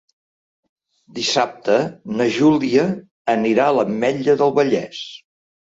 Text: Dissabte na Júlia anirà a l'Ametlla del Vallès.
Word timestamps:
Dissabte 1.19 1.75
na 2.15 2.27
Júlia 2.39 2.87
anirà 3.37 3.69
a 3.69 3.79
l'Ametlla 3.79 4.39
del 4.43 4.59
Vallès. 4.59 5.07